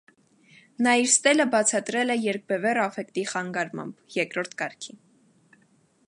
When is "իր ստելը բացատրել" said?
1.01-2.13